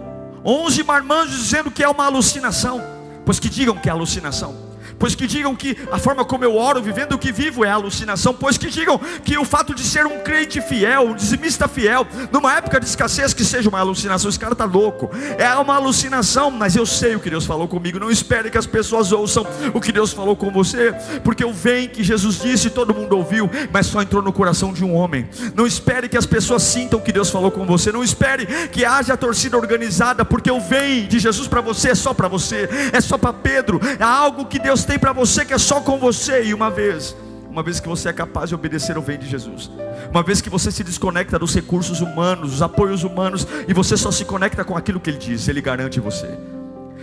[0.42, 2.80] onze marmanjos dizendo que é uma alucinação,
[3.22, 4.63] pois que digam que é alucinação
[4.98, 8.34] pois que digam que a forma como eu oro, vivendo o que vivo, é alucinação,
[8.34, 12.54] pois que digam que o fato de ser um crente fiel, um dizimista fiel, numa
[12.54, 14.28] época de escassez, que seja uma alucinação.
[14.28, 17.98] Esse cara está louco, é uma alucinação, mas eu sei o que Deus falou comigo.
[17.98, 21.88] Não espere que as pessoas ouçam o que Deus falou com você, porque o vem
[21.88, 25.28] que Jesus disse, todo mundo ouviu, mas só entrou no coração de um homem.
[25.54, 28.84] Não espere que as pessoas sintam o que Deus falou com você, não espere que
[28.84, 33.00] haja torcida organizada, porque o vem de Jesus para você é só para você, é
[33.00, 36.44] só para Pedro, é algo que Deus tem para você que é só com você.
[36.44, 37.16] E uma vez,
[37.48, 39.70] uma vez que você é capaz de obedecer o vem de Jesus,
[40.10, 44.10] uma vez que você se desconecta dos recursos humanos, dos apoios humanos, e você só
[44.10, 46.28] se conecta com aquilo que Ele diz, Ele garante você.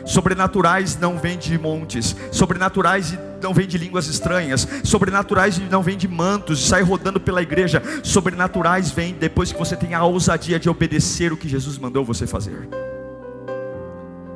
[0.06, 6.08] Sobrenaturais não vêm de montes, sobrenaturais não vêm de línguas estranhas, sobrenaturais não vêm de
[6.08, 10.70] mantos, de sair rodando pela igreja, sobrenaturais vêm depois que você tem a ousadia de
[10.70, 12.67] obedecer o que Jesus mandou você fazer.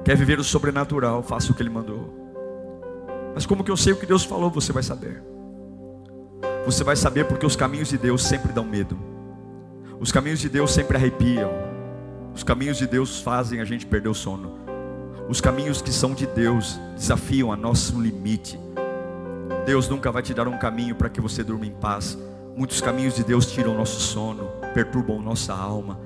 [0.04, 2.25] Quer viver o sobrenatural, faça o que Ele mandou.
[3.36, 4.50] Mas como que eu sei o que Deus falou?
[4.50, 5.22] Você vai saber.
[6.66, 8.98] Você vai saber porque os caminhos de Deus sempre dão medo.
[10.00, 11.52] Os caminhos de Deus sempre arrepiam.
[12.34, 14.54] Os caminhos de Deus fazem a gente perder o sono.
[15.28, 18.58] Os caminhos que são de Deus desafiam a nosso limite.
[19.66, 22.18] Deus nunca vai te dar um caminho para que você durma em paz.
[22.56, 26.00] Muitos caminhos de Deus tiram o nosso sono, perturbam nossa alma.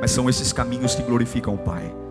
[0.00, 2.03] Mas são esses caminhos que glorificam o Pai.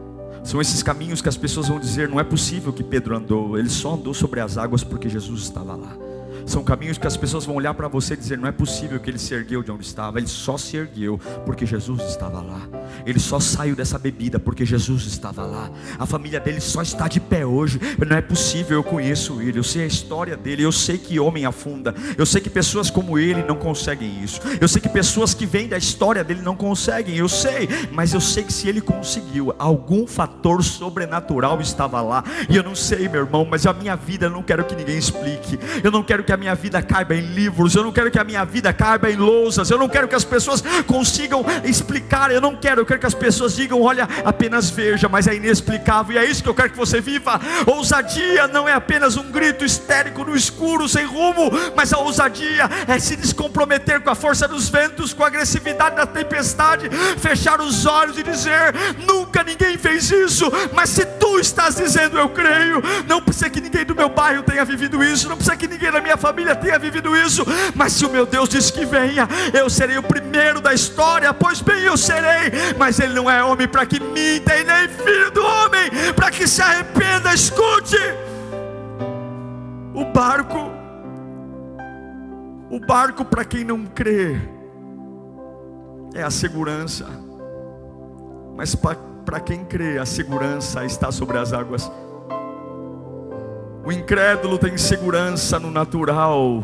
[0.43, 3.69] São esses caminhos que as pessoas vão dizer: não é possível que Pedro andou, ele
[3.69, 5.95] só andou sobre as águas porque Jesus estava lá.
[6.45, 9.09] São caminhos que as pessoas vão olhar para você e dizer: não é possível que
[9.09, 10.17] ele se ergueu de onde estava.
[10.17, 12.61] Ele só se ergueu porque Jesus estava lá.
[13.05, 15.71] Ele só saiu dessa bebida porque Jesus estava lá.
[15.97, 17.79] A família dele só está de pé hoje.
[18.05, 21.45] Não é possível, eu conheço ele, eu sei a história dele, eu sei que homem
[21.45, 21.95] afunda.
[22.17, 24.41] Eu sei que pessoas como ele não conseguem isso.
[24.59, 27.15] Eu sei que pessoas que vêm da história dele não conseguem.
[27.15, 32.23] Eu sei, mas eu sei que se ele conseguiu, algum fator sobrenatural estava lá.
[32.49, 34.97] E eu não sei, meu irmão, mas a minha vida eu não quero que ninguém
[34.97, 35.57] explique.
[35.83, 38.23] Eu não quero que a minha vida caiba em livros, eu não quero que a
[38.23, 42.55] minha vida caiba em lousas, eu não quero que as pessoas consigam explicar, eu não
[42.55, 46.25] quero, eu quero que as pessoas digam: olha, apenas veja, mas é inexplicável, e é
[46.25, 47.39] isso que eu quero que você viva.
[47.65, 52.99] Ousadia não é apenas um grito histérico no escuro, sem rumo, mas a ousadia é
[52.99, 58.17] se descomprometer com a força dos ventos, com a agressividade da tempestade, fechar os olhos
[58.17, 58.73] e dizer:
[59.07, 63.85] nunca ninguém fez isso, mas se tu estás dizendo, eu creio, não precisa que ninguém
[63.85, 67.17] do meu bairro tenha vivido isso, não precisa que ninguém da minha família tenha vivido
[67.17, 67.43] isso,
[67.75, 71.59] mas se o meu Deus diz que venha, eu serei o primeiro da história, pois
[71.59, 75.43] bem eu serei, mas Ele não é homem para que minta, e nem filho do
[75.45, 77.33] homem para que se arrependa.
[77.33, 77.97] Escute,
[79.93, 80.71] o barco,
[82.69, 84.39] o barco para quem não crê,
[86.15, 87.05] é a segurança,
[88.55, 91.91] Mas para quem crê, a segurança está sobre as águas.
[93.85, 96.63] O incrédulo tem segurança no natural,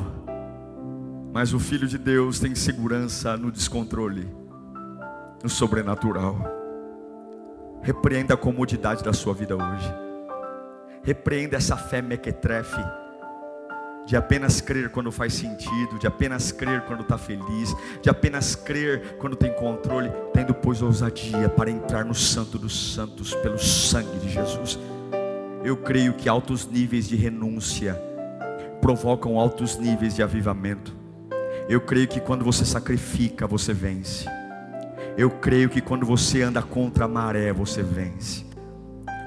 [1.34, 4.34] mas o filho de Deus tem segurança no descontrole,
[5.44, 6.38] no sobrenatural.
[7.82, 9.94] Repreenda a comodidade da sua vida hoje.
[11.04, 12.82] Repreenda essa fé mequetrefe
[14.06, 19.18] de apenas crer quando faz sentido, de apenas crer quando está feliz, de apenas crer
[19.18, 24.30] quando tem controle, tendo pois ousadia para entrar no Santo dos Santos pelo sangue de
[24.30, 24.80] Jesus.
[25.64, 28.02] Eu creio que altos níveis de renúncia
[28.82, 30.96] provocam altos níveis de avivamento.
[31.68, 34.26] Eu creio que quando você sacrifica, você vence.
[35.18, 38.46] Eu creio que quando você anda contra a maré, você vence.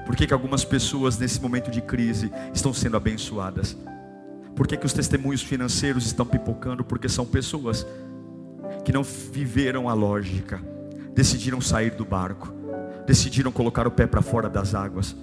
[0.07, 3.77] Por que, que algumas pessoas nesse momento de crise estão sendo abençoadas?
[4.55, 6.83] Por que, que os testemunhos financeiros estão pipocando?
[6.83, 7.85] Porque são pessoas
[8.83, 10.59] que não viveram a lógica,
[11.13, 12.51] decidiram sair do barco,
[13.05, 15.15] decidiram colocar o pé para fora das águas,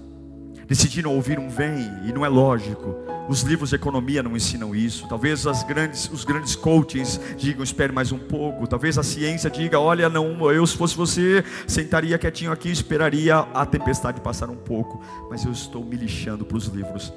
[0.70, 2.94] decidiram ouvir um vem, e não é lógico.
[3.28, 5.08] Os livros de economia não ensinam isso.
[5.08, 8.68] Talvez as grandes, os grandes coachings digam espere mais um pouco.
[8.68, 13.66] Talvez a ciência diga, olha, não, eu se fosse você, sentaria quietinho aqui, esperaria a
[13.66, 15.02] tempestade passar um pouco.
[15.28, 17.12] Mas eu estou me lixando para os livros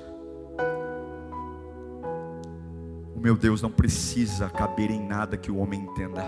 [3.24, 6.26] meu Deus não precisa caber em nada que o homem entenda.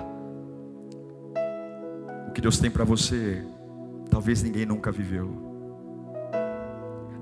[2.30, 3.44] O que Deus tem para você,
[4.10, 5.55] talvez ninguém nunca viveu.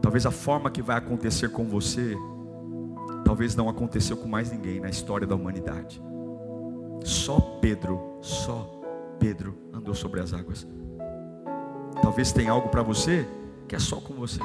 [0.03, 2.13] Talvez a forma que vai acontecer com você,
[3.23, 6.03] talvez não aconteceu com mais ninguém na história da humanidade.
[7.05, 8.69] Só Pedro, só
[9.17, 10.67] Pedro andou sobre as águas.
[12.01, 13.25] Talvez tenha algo para você
[13.65, 14.41] que é só com você.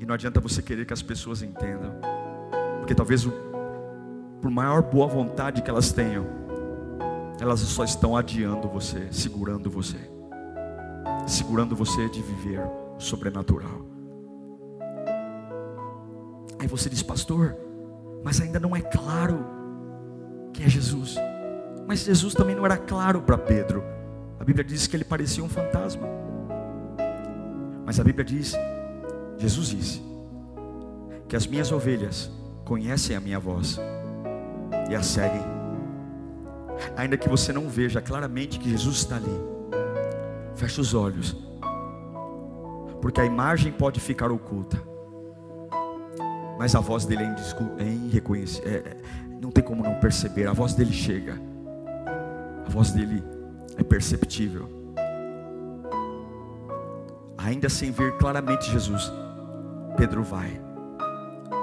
[0.00, 1.94] E não adianta você querer que as pessoas entendam.
[2.80, 3.24] Porque talvez,
[4.40, 6.26] por maior boa vontade que elas tenham,
[7.40, 10.10] elas só estão adiando você, segurando você,
[11.28, 13.86] segurando você de viver sobrenatural.
[16.58, 17.56] Aí você diz, pastor,
[18.22, 19.44] mas ainda não é claro
[20.52, 21.16] que é Jesus.
[21.86, 23.82] Mas Jesus também não era claro para Pedro.
[24.38, 26.06] A Bíblia diz que ele parecia um fantasma.
[27.84, 28.54] Mas a Bíblia diz,
[29.36, 30.02] Jesus disse,
[31.28, 32.30] que as minhas ovelhas
[32.64, 33.80] conhecem a minha voz
[34.88, 35.42] e a seguem.
[36.96, 39.40] Ainda que você não veja claramente que Jesus está ali,
[40.54, 41.36] feche os olhos,
[43.02, 44.80] porque a imagem pode ficar oculta,
[46.58, 48.96] mas a voz dele é, irreconhecível, é, é,
[49.38, 51.38] não tem como não perceber, a voz dele chega,
[52.64, 53.22] a voz dele
[53.76, 54.80] é perceptível.
[57.36, 59.12] Ainda sem ver claramente Jesus,
[59.96, 60.62] Pedro vai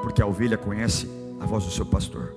[0.02, 1.10] porque a ovelha conhece
[1.40, 2.34] a voz do seu pastor.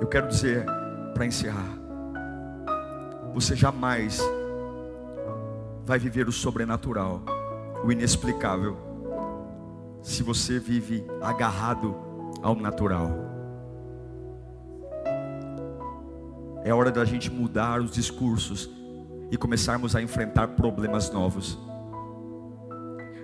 [0.00, 0.64] Eu quero dizer,
[1.14, 1.78] para encerrar,
[3.32, 4.20] você jamais
[5.84, 7.22] vai viver o sobrenatural,
[7.84, 8.76] o inexplicável,
[10.02, 11.94] se você vive agarrado
[12.42, 13.10] ao natural.
[16.64, 18.70] É hora da gente mudar os discursos
[19.30, 21.58] e começarmos a enfrentar problemas novos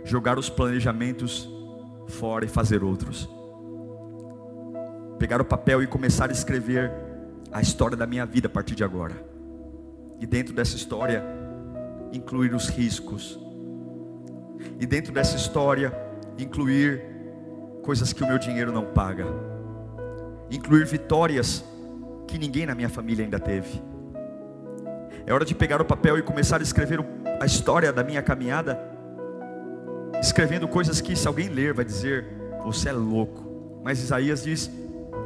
[0.04, 1.48] jogar os planejamentos
[2.08, 3.28] fora e fazer outros.
[5.18, 6.90] Pegar o papel e começar a escrever
[7.52, 9.14] a história da minha vida a partir de agora.
[10.18, 11.22] E dentro dessa história,
[12.12, 13.38] incluir os riscos.
[14.78, 15.92] E dentro dessa história,
[16.38, 17.02] incluir
[17.82, 19.26] coisas que o meu dinheiro não paga.
[20.50, 21.64] Incluir vitórias
[22.26, 23.82] que ninguém na minha família ainda teve.
[25.26, 27.04] É hora de pegar o papel e começar a escrever
[27.40, 28.90] a história da minha caminhada
[30.20, 32.26] escrevendo coisas que, se alguém ler, vai dizer:
[32.64, 33.80] Você é louco.
[33.82, 34.70] Mas Isaías diz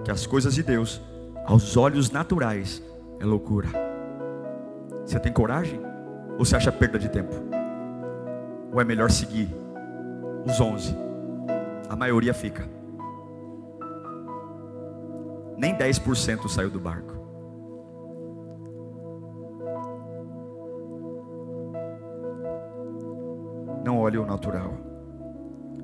[0.05, 1.01] que as coisas de Deus,
[1.45, 2.83] aos olhos naturais,
[3.21, 3.69] é loucura.
[5.05, 5.81] Você tem coragem?
[6.39, 7.33] Ou você acha perda de tempo?
[8.73, 9.49] Ou é melhor seguir
[10.45, 10.97] os onze?
[11.89, 12.69] A maioria fica.
[15.57, 17.15] Nem 10% saiu do barco.
[23.85, 24.75] Não olhe o natural.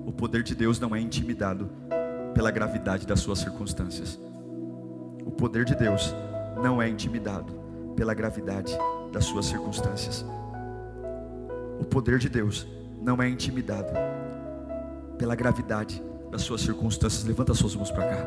[0.05, 1.71] O poder de Deus não é intimidado
[2.35, 4.19] pela gravidade das suas circunstâncias.
[5.25, 6.15] O poder de Deus
[6.61, 7.53] não é intimidado
[7.95, 8.77] pela gravidade
[9.13, 10.25] das suas circunstâncias.
[11.81, 12.67] O poder de Deus
[13.01, 13.93] não é intimidado
[15.17, 17.25] pela gravidade das suas circunstâncias.
[17.25, 18.27] Levanta suas mãos para cá.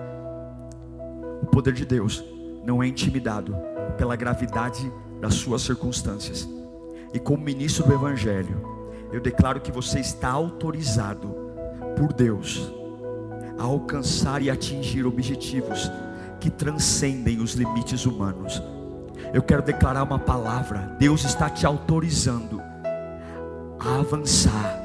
[1.44, 2.24] O poder de Deus
[2.66, 3.56] não é intimidado
[3.96, 4.92] pela gravidade
[5.22, 6.50] das suas circunstâncias.
[7.14, 8.60] E como ministro do Evangelho,
[9.12, 11.36] eu declaro que você está autorizado
[11.96, 12.74] por Deus
[13.60, 15.92] a alcançar e atingir objetivos
[16.40, 18.62] que transcendem os limites humanos.
[19.32, 20.96] Eu quero declarar uma palavra.
[21.00, 22.62] Deus está te autorizando
[23.86, 24.82] a avançar.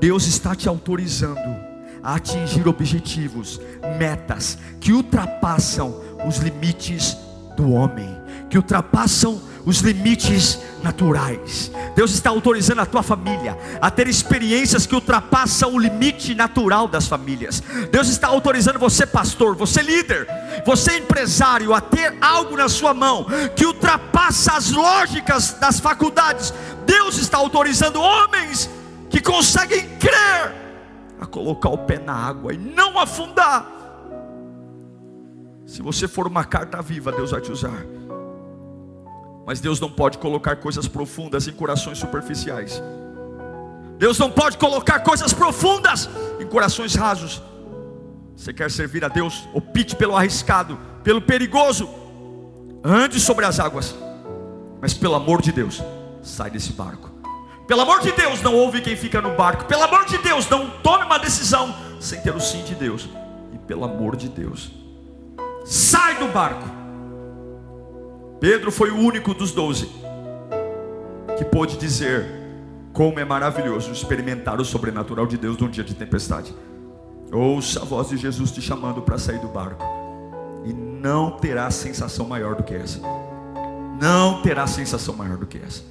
[0.00, 1.72] Deus está te autorizando
[2.02, 3.60] a atingir objetivos,
[3.98, 5.94] metas que ultrapassam
[6.26, 7.16] os limites
[7.56, 8.08] do homem,
[8.52, 11.72] que ultrapassam os limites naturais.
[11.96, 17.06] Deus está autorizando a tua família a ter experiências que ultrapassam o limite natural das
[17.06, 17.62] famílias.
[17.90, 20.28] Deus está autorizando você, pastor, você líder,
[20.66, 23.24] você empresário, a ter algo na sua mão
[23.56, 26.52] que ultrapassa as lógicas das faculdades.
[26.84, 28.68] Deus está autorizando homens
[29.08, 30.52] que conseguem crer
[31.18, 33.66] a colocar o pé na água e não afundar.
[35.64, 38.01] Se você for uma carta viva, Deus vai te usar.
[39.46, 42.82] Mas Deus não pode colocar coisas profundas em corações superficiais.
[43.98, 46.08] Deus não pode colocar coisas profundas
[46.40, 47.42] em corações rasos.
[48.36, 49.48] Você quer servir a Deus?
[49.52, 51.88] Opte pelo arriscado, pelo perigoso.
[52.84, 53.94] Ande sobre as águas.
[54.80, 55.80] Mas pelo amor de Deus,
[56.22, 57.10] sai desse barco.
[57.66, 59.64] Pelo amor de Deus, não ouve quem fica no barco.
[59.66, 63.08] Pelo amor de Deus, não tome uma decisão sem ter o sim de Deus.
[63.52, 64.72] E pelo amor de Deus,
[65.64, 66.81] sai do barco.
[68.42, 69.88] Pedro foi o único dos doze
[71.38, 72.26] que pôde dizer
[72.92, 76.52] como é maravilhoso experimentar o sobrenatural de Deus num dia de tempestade.
[77.32, 79.84] Ouça a voz de Jesus te chamando para sair do barco,
[80.64, 82.98] e não terá sensação maior do que essa.
[84.00, 85.84] Não terá sensação maior do que essa.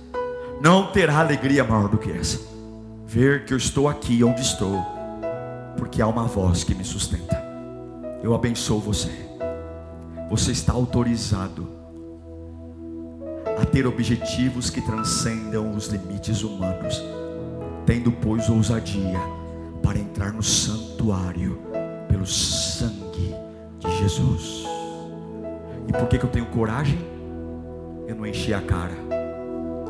[0.61, 2.37] Não terá alegria maior do que essa.
[3.07, 4.85] Ver que eu estou aqui onde estou,
[5.77, 7.41] porque há uma voz que me sustenta.
[8.21, 9.09] Eu abençoo você.
[10.29, 11.79] Você está autorizado
[13.61, 17.01] a ter objetivos que transcendam os limites humanos,
[17.85, 19.19] tendo, pois, ousadia
[19.83, 21.61] para entrar no santuário
[22.07, 23.35] pelo sangue
[23.79, 24.65] de Jesus.
[25.87, 26.99] E por que, que eu tenho coragem?
[28.07, 28.95] Eu não enchi a cara,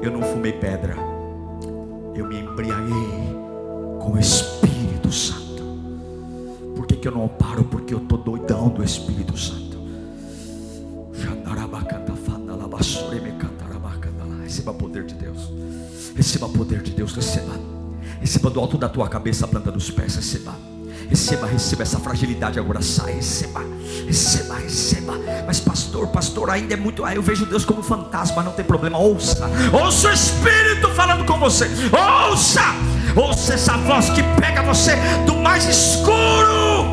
[0.02, 0.96] eu não fumei pedra,
[2.14, 3.36] eu me embriaguei
[4.00, 5.64] com o Espírito Santo.
[6.76, 7.64] Por que, que eu não paro?
[7.64, 9.71] Porque eu estou doidão do Espírito Santo.
[16.16, 17.14] Receba poder de Deus.
[17.14, 17.60] Receba.
[18.20, 20.16] Receba do alto da tua cabeça a planta dos pés.
[20.16, 20.56] Receba.
[21.10, 23.62] Receba, receba essa fragilidade agora sai, receba,
[24.08, 25.20] receba, receba.
[25.46, 27.04] Mas pastor, pastor, ainda é muito.
[27.04, 28.98] Ah, eu vejo Deus como fantasma, não tem problema.
[28.98, 31.70] Ouça, ouça o Espírito falando com você.
[31.92, 32.62] Ouça,
[33.14, 34.96] ouça essa voz que pega você
[35.26, 36.91] do mais escuro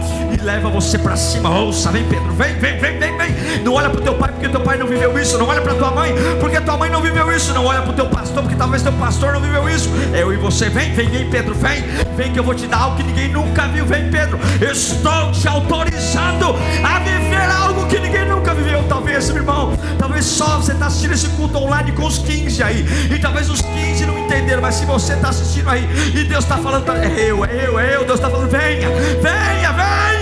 [0.49, 1.51] leva você para cima.
[1.51, 3.63] Ouça, vem Pedro, vem, vem, vem, vem, vem.
[3.63, 5.37] Não olha para o teu pai porque teu pai não viveu isso.
[5.37, 7.53] Não olha para tua mãe porque tua mãe não viveu isso.
[7.53, 9.91] Não olha para o teu pastor porque talvez teu pastor não viveu isso.
[10.15, 11.83] Eu e você, vem, vem, vem, Pedro, vem,
[12.17, 13.85] vem que eu vou te dar algo que ninguém nunca viu.
[13.85, 18.83] Vem, Pedro, estou te autorizando a viver algo que ninguém nunca viveu.
[18.89, 22.87] Talvez, meu irmão, talvez só você está assistindo esse culto online com os 15 aí,
[23.15, 26.57] e talvez os 15 não entenderam, mas se você está assistindo aí e Deus está
[26.57, 28.89] falando, é eu, é eu, é eu, Deus está falando, venha,
[29.21, 30.18] venha, venha.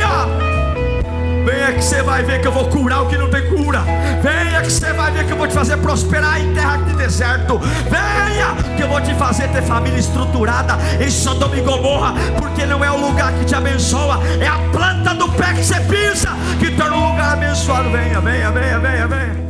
[1.47, 3.81] Venha é que você vai ver que eu vou curar o que não tem cura.
[4.21, 6.93] Venha é que você vai ver que eu vou te fazer prosperar em terra de
[6.97, 7.61] deserto.
[7.89, 12.85] Venha que eu vou te fazer ter família estruturada em Sodoma e Gomorra, porque não
[12.85, 16.73] é o lugar que te abençoa, é a planta do pé que você pisa que
[16.73, 17.93] torna o lugar abençoado.
[17.93, 19.46] Venha, venha, venha, venha, venha.